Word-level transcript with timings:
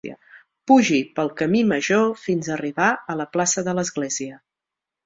Pugi 0.71 0.97
pel 1.19 1.29
camí 1.43 1.61
major 1.73 2.09
fins 2.25 2.51
a 2.51 2.55
arribar 2.59 2.91
a 3.15 3.21
la 3.21 3.31
plaça 3.39 3.67
de 3.71 3.79
l'església. 3.81 4.43